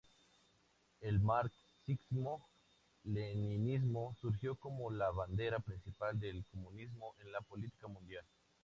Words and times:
El 1.01 1.19
marxismo-leninismo 1.19 4.15
surgió 4.19 4.55
como 4.55 4.89
la 4.89 5.11
bandera 5.11 5.59
principal 5.59 6.19
del 6.19 6.43
comunismo 6.45 7.13
en 7.19 7.31
la 7.31 7.41
política 7.41 7.87
mundial. 7.87 8.25